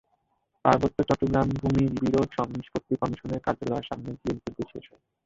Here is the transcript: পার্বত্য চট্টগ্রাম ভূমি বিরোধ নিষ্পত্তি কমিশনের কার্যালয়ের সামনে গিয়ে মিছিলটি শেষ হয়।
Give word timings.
পার্বত্য 0.65 0.97
চট্টগ্রাম 1.09 1.47
ভূমি 1.59 1.83
বিরোধ 1.95 2.29
নিষ্পত্তি 2.51 2.93
কমিশনের 3.01 3.43
কার্যালয়ের 3.45 3.87
সামনে 3.89 4.09
গিয়ে 4.13 4.33
মিছিলটি 4.35 4.63
শেষ 4.71 4.85
হয়। 4.91 5.03